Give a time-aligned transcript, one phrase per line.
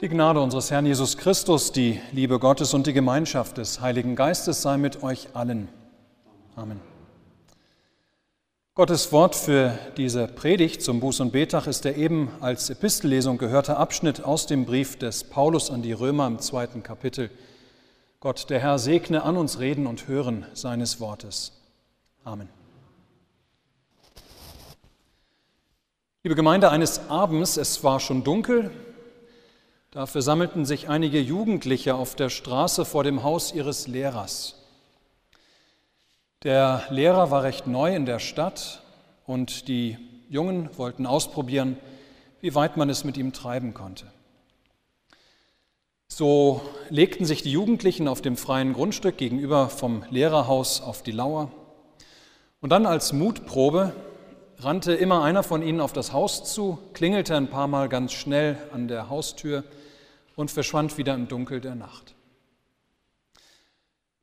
[0.00, 4.62] Die Gnade unseres Herrn Jesus Christus, die Liebe Gottes und die Gemeinschaft des Heiligen Geistes
[4.62, 5.66] sei mit euch allen.
[6.54, 6.80] Amen.
[8.76, 13.76] Gottes Wort für diese Predigt zum Buß- und Betag ist der eben als Epistellesung gehörte
[13.76, 17.28] Abschnitt aus dem Brief des Paulus an die Römer im zweiten Kapitel.
[18.20, 21.60] Gott, der Herr, segne an uns Reden und Hören seines Wortes.
[22.22, 22.48] Amen.
[26.22, 28.70] Liebe Gemeinde, eines Abends, es war schon dunkel,
[29.90, 34.56] da versammelten sich einige Jugendliche auf der Straße vor dem Haus ihres Lehrers.
[36.42, 38.82] Der Lehrer war recht neu in der Stadt
[39.26, 39.96] und die
[40.28, 41.78] Jungen wollten ausprobieren,
[42.40, 44.06] wie weit man es mit ihm treiben konnte.
[46.06, 51.50] So legten sich die Jugendlichen auf dem freien Grundstück gegenüber vom Lehrerhaus auf die Lauer.
[52.60, 53.94] Und dann als Mutprobe
[54.58, 58.58] rannte immer einer von ihnen auf das Haus zu, klingelte ein paar Mal ganz schnell
[58.72, 59.64] an der Haustür
[60.38, 62.14] und verschwand wieder im Dunkel der Nacht.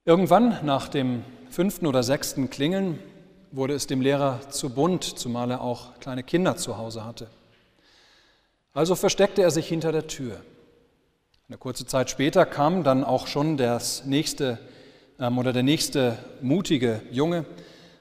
[0.05, 2.99] Irgendwann, nach dem fünften oder sechsten Klingeln,
[3.51, 7.27] wurde es dem Lehrer zu bunt, zumal er auch kleine Kinder zu Hause hatte.
[8.73, 10.39] Also versteckte er sich hinter der Tür.
[11.49, 14.57] Eine kurze Zeit später kam dann auch schon das nächste
[15.19, 17.43] ähm, oder der nächste mutige Junge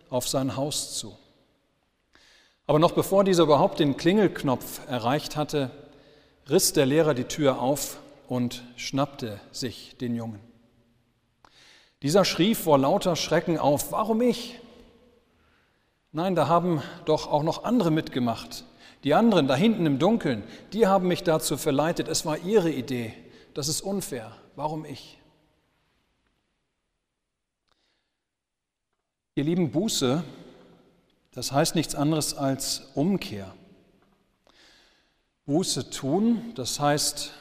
[0.09, 1.19] auf sein Haus zu.
[2.69, 5.73] Aber noch bevor dieser überhaupt den Klingelknopf erreicht hatte,
[6.49, 7.99] riss der Lehrer die Tür auf
[8.35, 10.41] und schnappte sich den Jungen.
[12.03, 14.59] Dieser schrie vor lauter Schrecken auf, warum ich?
[16.11, 18.65] Nein, da haben doch auch noch andere mitgemacht.
[19.05, 23.15] Die anderen da hinten im Dunkeln, die haben mich dazu verleitet, es war ihre Idee.
[23.55, 24.37] Das ist unfair.
[24.57, 25.21] Warum ich?
[29.37, 30.25] Ihr lieben Buße,
[31.31, 33.55] das heißt nichts anderes als Umkehr.
[35.47, 37.33] Buße tun, das heißt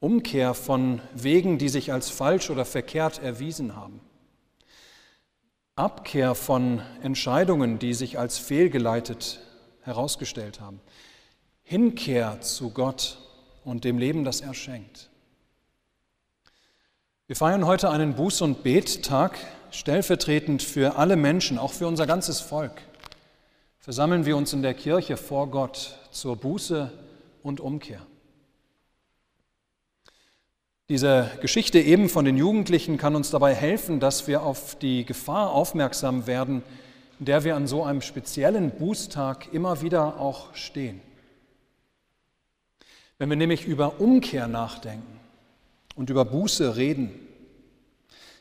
[0.00, 4.00] Umkehr von Wegen, die sich als falsch oder verkehrt erwiesen haben.
[5.76, 9.40] Abkehr von Entscheidungen, die sich als fehlgeleitet
[9.82, 10.80] herausgestellt haben.
[11.62, 13.18] Hinkehr zu Gott
[13.64, 15.10] und dem Leben, das er schenkt.
[17.26, 19.38] Wir feiern heute einen Buß- und Bettag,
[19.70, 22.82] stellvertretend für alle Menschen, auch für unser ganzes Volk.
[23.78, 26.90] Versammeln wir uns in der Kirche vor Gott zur Buße
[27.42, 28.04] und Umkehr.
[30.90, 35.52] Diese Geschichte eben von den Jugendlichen kann uns dabei helfen, dass wir auf die Gefahr
[35.52, 36.64] aufmerksam werden,
[37.20, 41.00] in der wir an so einem speziellen Bußtag immer wieder auch stehen.
[43.18, 45.20] Wenn wir nämlich über Umkehr nachdenken
[45.94, 47.12] und über Buße reden,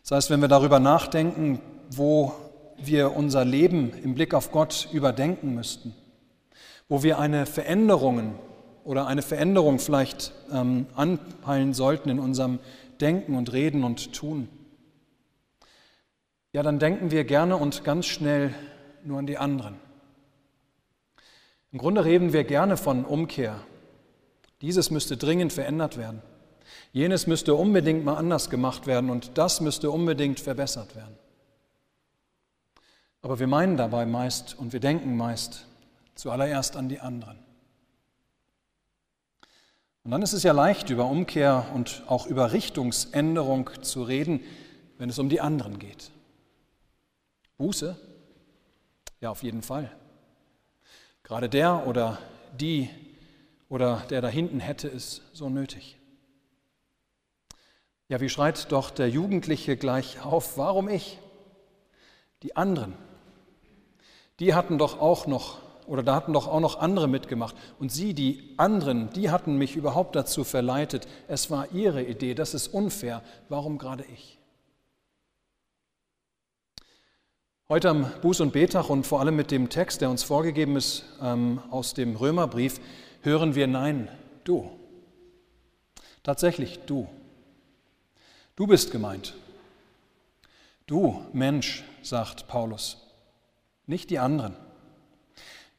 [0.01, 1.61] das heißt, wenn wir darüber nachdenken,
[1.91, 2.33] wo
[2.77, 5.93] wir unser Leben im Blick auf Gott überdenken müssten,
[6.87, 8.39] wo wir eine Veränderung
[8.83, 12.59] oder eine Veränderung vielleicht ähm, anpeilen sollten in unserem
[13.01, 14.49] Denken und Reden und Tun,
[16.51, 18.53] ja, dann denken wir gerne und ganz schnell
[19.03, 19.75] nur an die anderen.
[21.71, 23.59] Im Grunde reden wir gerne von Umkehr.
[24.61, 26.23] Dieses müsste dringend verändert werden.
[26.91, 31.15] Jenes müsste unbedingt mal anders gemacht werden und das müsste unbedingt verbessert werden.
[33.21, 35.67] Aber wir meinen dabei meist und wir denken meist
[36.15, 37.37] zuallererst an die anderen.
[40.03, 44.41] Und dann ist es ja leicht, über Umkehr und auch über Richtungsänderung zu reden,
[44.97, 46.11] wenn es um die anderen geht.
[47.57, 47.97] Buße?
[49.19, 49.91] Ja, auf jeden Fall.
[51.23, 52.17] Gerade der oder
[52.57, 52.89] die
[53.67, 55.97] oder der da hinten hätte es so nötig.
[58.07, 61.19] Ja, wie schreit doch der Jugendliche gleich auf, warum ich?
[62.41, 62.93] Die anderen,
[64.39, 65.59] die hatten doch auch noch
[65.89, 67.55] oder da hatten doch auch noch andere mitgemacht.
[67.79, 71.07] Und sie, die anderen, die hatten mich überhaupt dazu verleitet.
[71.27, 73.23] Es war ihre Idee, das ist unfair.
[73.49, 74.37] Warum gerade ich?
[77.67, 81.05] Heute am Buß- und Betag und vor allem mit dem Text, der uns vorgegeben ist
[81.21, 82.79] ähm, aus dem Römerbrief,
[83.21, 84.09] hören wir Nein,
[84.43, 84.69] du.
[86.21, 87.07] Tatsächlich du.
[88.55, 89.33] Du bist gemeint.
[90.85, 92.97] Du Mensch, sagt Paulus,
[93.87, 94.55] nicht die anderen.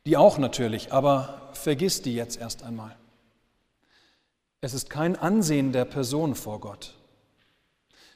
[0.06, 2.96] Die auch natürlich, aber vergiss die jetzt erst einmal.
[4.60, 6.94] Es ist kein Ansehen der Person vor Gott.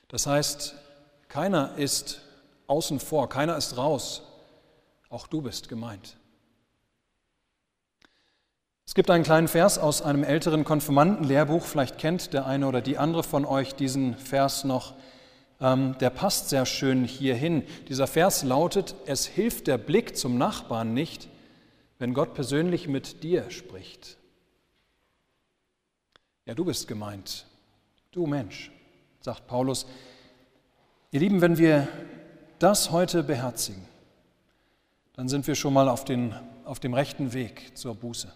[0.09, 0.75] Das heißt,
[1.29, 2.21] keiner ist
[2.67, 4.23] außen vor, keiner ist raus.
[5.09, 6.17] Auch du bist gemeint.
[8.87, 12.99] Es gibt einen kleinen Vers aus einem älteren Konfirmandenlehrbuch, vielleicht kennt der eine oder die
[12.99, 14.95] andere von euch diesen Vers noch.
[15.61, 17.65] Ähm, der passt sehr schön hierhin.
[17.89, 21.29] Dieser Vers lautet, es hilft der Blick zum Nachbarn nicht,
[22.05, 24.19] wenn Gott persönlich mit dir spricht.
[26.45, 27.47] Ja, du bist gemeint,
[28.11, 28.71] du Mensch,
[29.23, 29.87] sagt Paulus.
[31.13, 31.89] Ihr Lieben, wenn wir
[32.59, 33.89] das heute beherzigen,
[35.15, 36.35] dann sind wir schon mal auf, den,
[36.67, 38.31] auf dem rechten Weg zur Buße.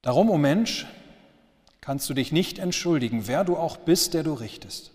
[0.00, 0.88] Darum, o oh Mensch,
[1.80, 4.90] kannst du dich nicht entschuldigen, wer du auch bist, der du richtest.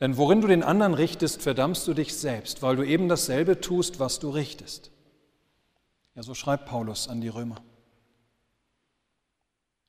[0.00, 4.00] Denn worin du den anderen richtest, verdammst du dich selbst, weil du eben dasselbe tust,
[4.00, 4.90] was du richtest.
[6.14, 7.62] Ja, so schreibt Paulus an die Römer.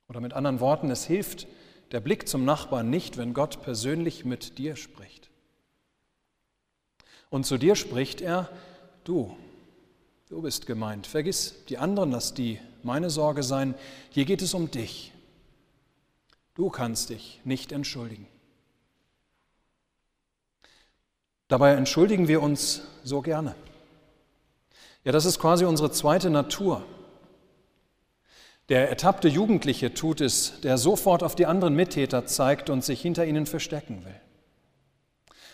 [0.08, 1.46] Oder mit anderen Worten, es hilft
[1.92, 5.30] der Blick zum Nachbarn nicht, wenn Gott persönlich mit dir spricht.
[7.30, 8.50] Und zu dir spricht er,
[9.04, 9.34] du,
[10.28, 11.06] du bist gemeint.
[11.06, 13.74] Vergiss die anderen, lass die meine Sorge sein.
[14.10, 15.12] Hier geht es um dich.
[16.54, 18.26] Du kannst dich nicht entschuldigen.
[21.52, 23.54] Dabei entschuldigen wir uns so gerne.
[25.04, 26.82] Ja, das ist quasi unsere zweite Natur.
[28.70, 33.26] Der ertappte Jugendliche tut es, der sofort auf die anderen Mittäter zeigt und sich hinter
[33.26, 34.14] ihnen verstecken will.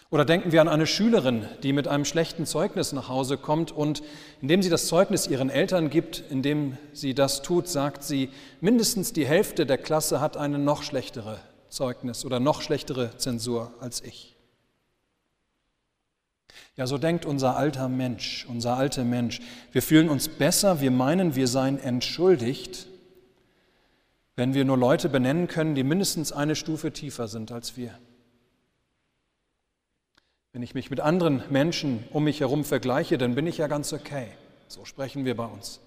[0.09, 4.05] Oder denken wir an eine Schülerin, die mit einem schlechten Zeugnis nach Hause kommt und
[4.41, 8.31] indem sie das Zeugnis ihren Eltern gibt, indem sie das tut, sagt sie,
[8.61, 11.41] mindestens die Hälfte der Klasse hat eine noch schlechtere
[11.71, 14.38] Zeugnis oder noch schlechtere Zensur als ich.
[16.77, 19.41] Ja, so denkt unser alter Mensch, unser alter Mensch.
[19.73, 22.87] Wir fühlen uns besser, wir meinen, wir seien entschuldigt,
[24.37, 27.99] wenn wir nur Leute benennen können, die mindestens eine Stufe tiefer sind als wir.
[30.53, 33.93] Wenn ich mich mit anderen Menschen um mich herum vergleiche, dann bin ich ja ganz
[33.93, 34.29] okay.
[34.69, 35.81] So sprechen wir bei uns.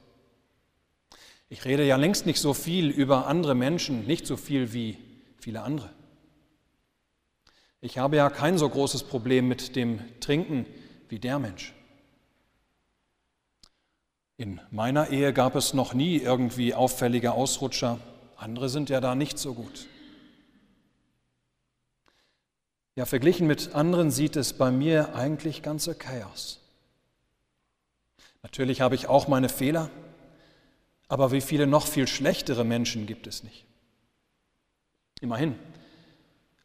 [1.50, 4.98] Ich rede ja längst nicht so viel über andere Menschen, nicht so viel wie
[5.38, 5.90] viele andere.
[7.82, 10.68] Ich habe ja kein so großes Problem mit dem Trinken
[11.10, 11.74] wie der Mensch.
[14.38, 18.00] In meiner Ehe gab es noch nie irgendwie auffällige Ausrutscher.
[18.38, 19.88] Andere sind ja da nicht so gut.
[22.96, 26.60] Ja, verglichen mit anderen sieht es bei mir eigentlich ganz okay aus.
[28.44, 29.90] Natürlich habe ich auch meine Fehler,
[31.08, 33.66] aber wie viele noch viel schlechtere Menschen gibt es nicht.
[35.20, 35.56] Immerhin,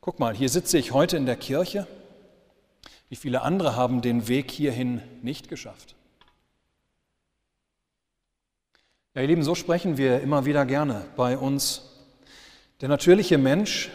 [0.06, 1.84] guck mal, hier sitze ich heute in der Kirche.
[3.08, 5.96] Wie viele andere haben den Weg hierhin nicht geschafft?
[9.14, 11.90] Ja, ihr Lieben, so sprechen wir immer wieder gerne bei uns.
[12.80, 13.90] Der natürliche Mensch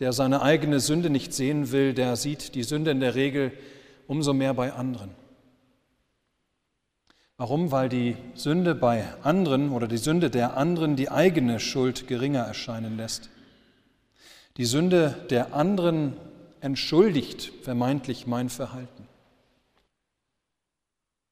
[0.00, 3.52] der seine eigene Sünde nicht sehen will, der sieht die Sünde in der Regel
[4.08, 5.10] umso mehr bei anderen.
[7.36, 7.70] Warum?
[7.70, 12.96] Weil die Sünde bei anderen oder die Sünde der anderen die eigene Schuld geringer erscheinen
[12.96, 13.30] lässt.
[14.56, 16.16] Die Sünde der anderen
[16.60, 19.08] entschuldigt vermeintlich mein Verhalten.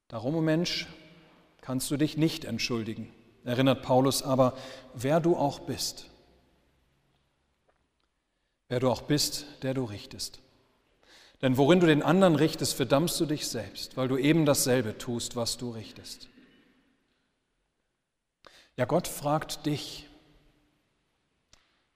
[0.08, 0.86] Darum, o Mensch,
[1.60, 3.12] kannst du dich nicht entschuldigen,
[3.44, 4.56] erinnert Paulus aber,
[4.94, 6.10] wer du auch bist
[8.70, 10.40] wer du auch bist, der du richtest.
[11.42, 15.36] Denn worin du den anderen richtest, verdammst du dich selbst, weil du eben dasselbe tust,
[15.36, 16.28] was du richtest.
[18.76, 20.08] Ja, Gott fragt dich,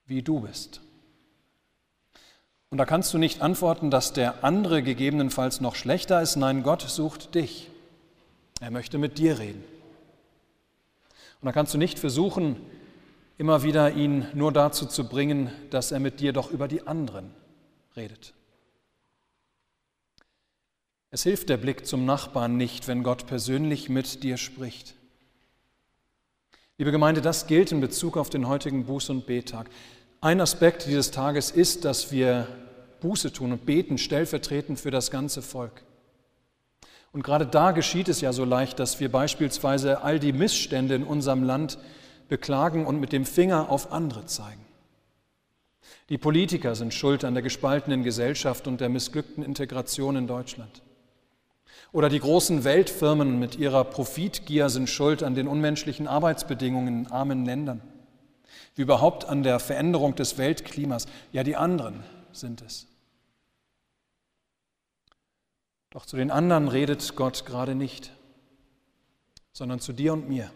[0.05, 0.81] wie du bist.
[2.75, 6.35] Und da kannst du nicht antworten, dass der andere gegebenenfalls noch schlechter ist.
[6.35, 7.69] Nein, Gott sucht dich.
[8.59, 9.63] Er möchte mit dir reden.
[11.39, 12.57] Und da kannst du nicht versuchen,
[13.37, 17.31] immer wieder ihn nur dazu zu bringen, dass er mit dir doch über die anderen
[17.95, 18.33] redet.
[21.11, 24.95] Es hilft der Blick zum Nachbarn nicht, wenn Gott persönlich mit dir spricht.
[26.77, 29.69] Liebe Gemeinde, das gilt in Bezug auf den heutigen Buß- und Bettag.
[30.19, 32.49] Ein Aspekt dieses Tages ist, dass wir
[33.05, 35.83] Buße tun und beten, stellvertretend für das ganze Volk.
[37.11, 41.03] Und gerade da geschieht es ja so leicht, dass wir beispielsweise all die Missstände in
[41.03, 41.77] unserem Land
[42.29, 44.65] beklagen und mit dem Finger auf andere zeigen.
[46.09, 50.81] Die Politiker sind schuld an der gespaltenen Gesellschaft und der missglückten Integration in Deutschland.
[51.91, 57.45] Oder die großen Weltfirmen mit ihrer Profitgier sind schuld an den unmenschlichen Arbeitsbedingungen in armen
[57.45, 57.81] Ländern.
[58.73, 61.05] Wie überhaupt an der Veränderung des Weltklimas.
[61.31, 62.87] Ja, die anderen sind es.
[65.95, 68.11] Doch zu den anderen redet Gott gerade nicht,
[69.53, 70.51] sondern zu dir und mir.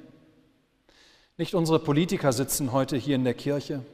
[1.37, 3.85] Nicht unsere Politiker sitzen heute hier in der Kirche,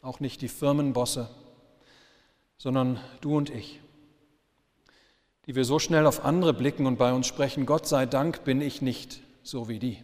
[0.00, 1.28] auch nicht die Firmenbosse,
[2.56, 3.80] sondern du und ich,
[5.44, 8.62] die wir so schnell auf andere blicken und bei uns sprechen, Gott sei Dank bin
[8.62, 10.02] ich nicht so wie die.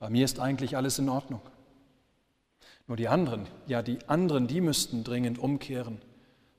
[0.00, 1.42] Bei mir ist eigentlich alles in Ordnung.
[2.88, 6.02] Nur die anderen, ja die anderen, die müssten dringend umkehren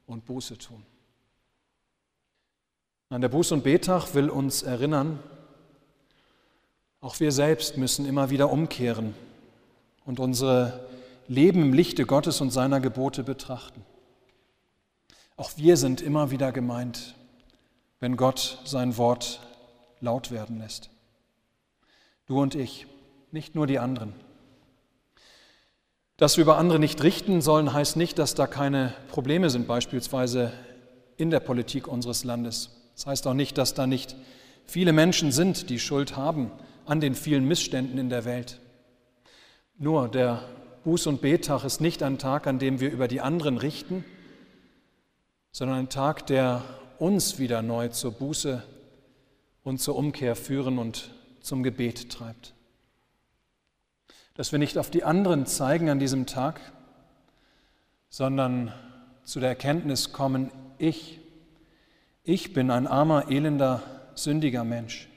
[0.06, 0.86] und Buße tun.
[3.12, 5.20] An der Buß- und Betag will uns erinnern,
[7.02, 9.16] auch wir selbst müssen immer wieder umkehren
[10.06, 10.88] und unsere
[11.28, 13.84] Leben im Lichte Gottes und seiner Gebote betrachten.
[15.38, 17.16] Auch wir sind immer wieder gemeint,
[18.00, 19.40] wenn Gott sein Wort
[20.02, 20.92] laut werden lässt.
[22.28, 22.86] Du und ich,
[23.32, 24.14] nicht nur die anderen.
[26.18, 30.54] Dass wir über andere nicht richten sollen, heißt nicht, dass da keine Probleme sind, beispielsweise
[31.18, 32.79] in der Politik unseres Landes.
[33.00, 34.18] Das heißt auch nicht, dass da nicht
[34.66, 36.52] viele Menschen sind, die Schuld haben
[36.86, 38.60] an den vielen Missständen in der Welt.
[39.78, 40.44] Nur der
[40.86, 44.04] Buß- und Betag ist nicht ein Tag, an dem wir über die anderen richten,
[45.54, 46.62] sondern ein Tag, der
[46.98, 48.64] uns wieder neu zur Buße
[49.64, 52.54] und zur Umkehr führen und zum Gebet treibt
[54.40, 56.62] dass wir nicht auf die anderen zeigen an diesem Tag,
[58.08, 58.74] sondern
[59.26, 61.20] zu der Erkenntnis kommen, ich,
[62.30, 63.82] ich bin ein armer, elender,
[64.14, 65.08] sündiger Mensch.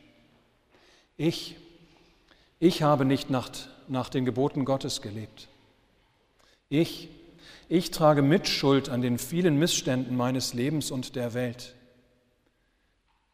[1.19, 1.57] Ich,
[2.59, 3.51] ich habe nicht nach,
[3.87, 5.49] nach den Geboten Gottes gelebt.
[6.71, 7.11] Ich,
[7.69, 11.75] ich trage Mitschuld an den vielen Missständen meines Lebens und der Welt.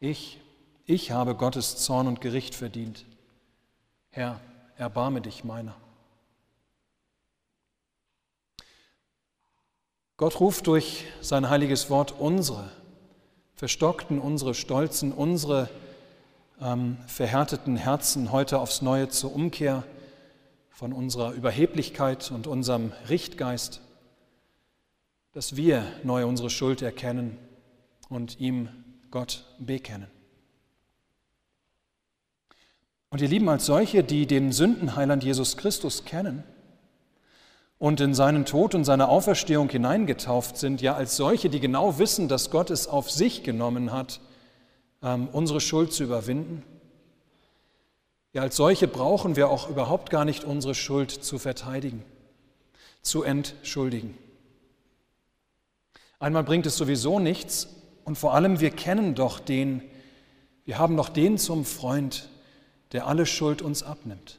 [0.01, 0.41] Ich,
[0.85, 3.05] ich habe Gottes Zorn und Gericht verdient.
[4.09, 4.41] Herr,
[4.75, 5.75] erbarme dich meiner.
[10.17, 12.69] Gott ruft durch sein heiliges Wort unsere
[13.59, 15.69] verstockten, unsere stolzen, unsere
[16.61, 19.83] ähm, verhärteten Herzen heute aufs Neue zur Umkehr
[20.69, 23.81] von unserer Überheblichkeit und unserem Richtgeist,
[25.33, 27.37] dass wir neu unsere Schuld erkennen
[28.07, 28.69] und ihm
[29.11, 30.07] Gott bekennen.
[33.09, 36.45] Und ihr Lieben, als solche, die den Sündenheiland Jesus Christus kennen
[37.79, 42.27] und in seinen Tod und seine Auferstehung hineingetauft sind, ja als solche, die genau wissen,
[42.27, 44.19] dass Gott es auf sich genommen hat,
[45.01, 46.63] ähm, unsere Schuld zu überwinden,
[48.33, 52.03] ja als solche brauchen wir auch überhaupt gar nicht unsere Schuld zu verteidigen,
[53.01, 54.17] zu entschuldigen.
[56.19, 57.69] Einmal bringt es sowieso nichts
[58.03, 59.81] und vor allem wir kennen doch den,
[60.65, 62.27] wir haben doch den zum Freund,
[62.91, 64.37] der alle Schuld uns abnimmt.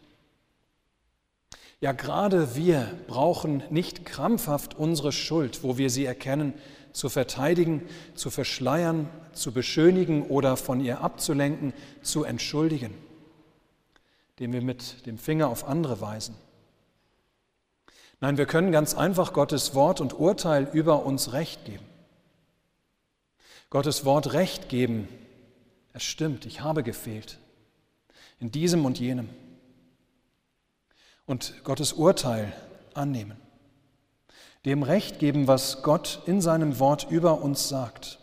[1.80, 6.52] Ja, gerade wir brauchen nicht krampfhaft unsere Schuld, wo wir sie erkennen,
[6.92, 11.72] zu verteidigen, zu verschleiern, zu beschönigen oder von ihr abzulenken,
[12.02, 12.92] zu entschuldigen,
[14.37, 16.34] indem wir mit dem Finger auf andere weisen.
[18.20, 21.84] Nein, wir können ganz einfach Gottes Wort und Urteil über uns Recht geben.
[23.70, 25.08] Gottes Wort Recht geben,
[25.94, 27.38] es stimmt, ich habe gefehlt
[28.38, 29.30] in diesem und jenem.
[31.30, 32.52] Und Gottes Urteil
[32.92, 33.37] annehmen.
[34.64, 38.18] Dem Recht geben, was Gott in seinem Wort über uns sagt,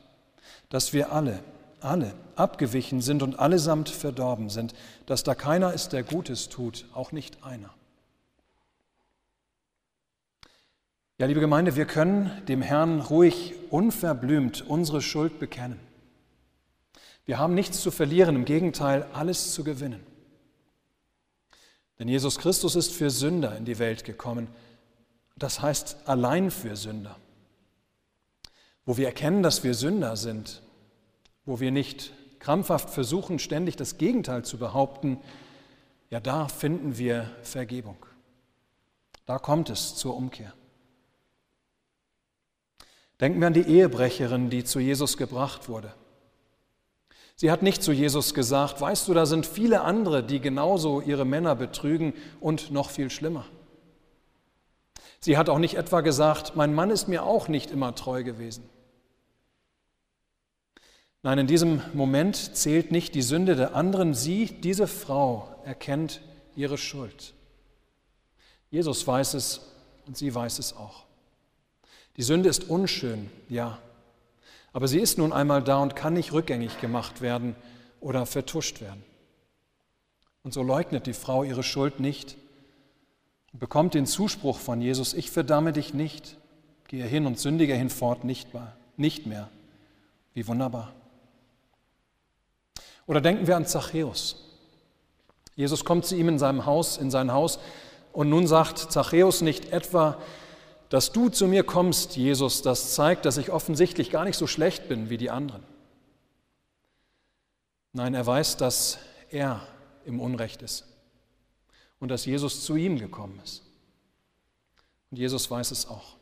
[0.67, 1.39] dass wir alle,
[1.79, 4.73] alle abgewichen sind und allesamt verdorben sind,
[5.05, 7.69] dass da keiner ist, der Gutes tut, auch nicht einer.
[11.17, 15.79] Ja, liebe Gemeinde, wir können dem Herrn ruhig unverblümt unsere Schuld bekennen.
[17.25, 20.16] Wir haben nichts zu verlieren, im Gegenteil, alles zu gewinnen.
[21.99, 24.47] Denn Jesus Christus ist für Sünder in die Welt gekommen.
[25.35, 27.17] Das heißt allein für Sünder.
[28.85, 30.61] Wo wir erkennen, dass wir Sünder sind,
[31.45, 35.19] wo wir nicht krampfhaft versuchen, ständig das Gegenteil zu behaupten,
[36.09, 37.97] ja, da finden wir Vergebung.
[39.25, 40.53] Da kommt es zur Umkehr.
[43.19, 45.93] Denken wir an die Ehebrecherin, die zu Jesus gebracht wurde.
[47.39, 51.23] Sie hat nicht zu Jesus gesagt, weißt du, da sind viele andere, die genauso ihre
[51.23, 53.45] Männer betrügen und noch viel schlimmer.
[55.19, 58.67] Sie hat auch nicht etwa gesagt, mein Mann ist mir auch nicht immer treu gewesen.
[61.21, 64.15] Nein, in diesem Moment zählt nicht die Sünde der anderen.
[64.15, 66.21] Sie, diese Frau, erkennt
[66.55, 67.33] ihre Schuld.
[68.71, 69.61] Jesus weiß es
[70.07, 71.05] und sie weiß es auch.
[72.15, 73.77] Die Sünde ist unschön, ja,
[74.77, 77.55] aber sie ist nun einmal da und kann nicht rückgängig gemacht werden
[77.99, 79.03] oder vertuscht werden.
[80.43, 82.37] Und so leugnet die Frau ihre Schuld nicht
[83.51, 86.37] und bekommt den Zuspruch von Jesus, ich verdamme dich nicht,
[86.87, 88.77] gehe hin und sündige hinfort nicht mehr.
[88.97, 89.49] Nicht mehr.
[90.35, 90.93] Wie wunderbar.
[93.07, 94.45] Oder denken wir an Zachäus.
[95.55, 97.57] Jesus kommt zu ihm in seinem Haus, in sein Haus
[98.13, 100.19] und nun sagt Zachäus nicht etwa,
[100.89, 104.87] dass du zu mir kommst, Jesus, das zeigt, dass ich offensichtlich gar nicht so schlecht
[104.87, 105.63] bin wie die anderen.
[107.93, 109.61] Nein, er weiß, dass er
[110.05, 110.85] im Unrecht ist
[111.99, 113.63] und dass Jesus zu ihm gekommen ist.
[115.11, 116.15] Und Jesus weiß es auch.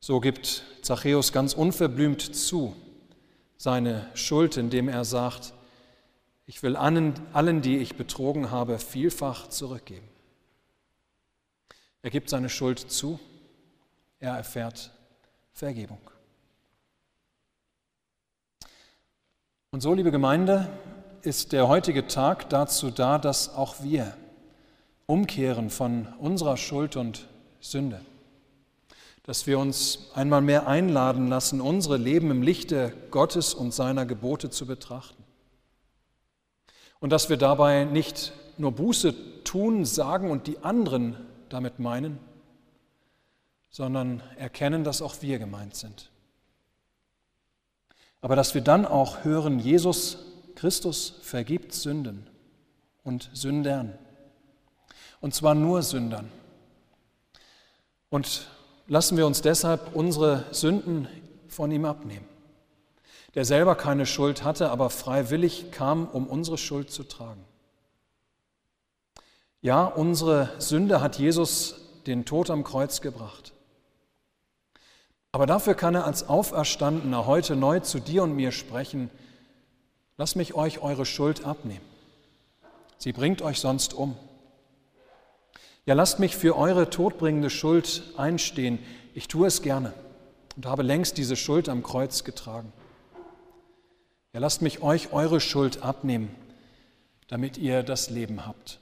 [0.00, 2.74] So gibt Zachäus ganz unverblümt zu
[3.56, 5.54] seine Schuld, indem er sagt,
[6.46, 10.08] ich will allen, allen, die ich betrogen habe, vielfach zurückgeben.
[12.02, 13.20] Er gibt seine Schuld zu,
[14.18, 14.90] er erfährt
[15.52, 16.00] Vergebung.
[19.70, 20.68] Und so, liebe Gemeinde,
[21.22, 24.16] ist der heutige Tag dazu da, dass auch wir
[25.06, 27.28] umkehren von unserer Schuld und
[27.60, 28.00] Sünde.
[29.22, 34.50] Dass wir uns einmal mehr einladen lassen, unsere Leben im Lichte Gottes und seiner Gebote
[34.50, 35.22] zu betrachten.
[36.98, 41.16] Und dass wir dabei nicht nur Buße tun, sagen und die anderen
[41.52, 42.18] damit meinen,
[43.70, 46.10] sondern erkennen, dass auch wir gemeint sind.
[48.20, 50.18] Aber dass wir dann auch hören, Jesus
[50.54, 52.26] Christus vergibt Sünden
[53.02, 53.98] und Sündern.
[55.20, 56.30] Und zwar nur Sündern.
[58.10, 58.46] Und
[58.86, 61.08] lassen wir uns deshalb unsere Sünden
[61.48, 62.28] von ihm abnehmen.
[63.34, 67.44] Der selber keine Schuld hatte, aber freiwillig kam, um unsere Schuld zu tragen.
[69.64, 71.76] Ja, unsere Sünde hat Jesus
[72.08, 73.52] den Tod am Kreuz gebracht.
[75.30, 79.08] Aber dafür kann er als Auferstandener heute neu zu dir und mir sprechen,
[80.16, 81.84] lass mich euch eure Schuld abnehmen.
[82.98, 84.16] Sie bringt euch sonst um.
[85.86, 88.80] Ja, lasst mich für eure todbringende Schuld einstehen.
[89.14, 89.94] Ich tue es gerne
[90.56, 92.72] und habe längst diese Schuld am Kreuz getragen.
[94.32, 96.34] Ja, lasst mich euch eure Schuld abnehmen,
[97.28, 98.81] damit ihr das Leben habt.